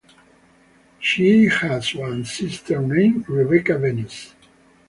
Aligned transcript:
She 0.97 1.45
has 1.45 1.93
one 1.93 2.25
sister 2.25 2.81
named 2.81 3.29
Rebecca 3.29 3.77
Venus. 3.77 4.33